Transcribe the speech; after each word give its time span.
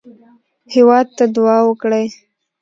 هېواد 0.73 1.07
ته 1.17 1.25
دعا 1.35 1.57
وکړئ 1.67 2.05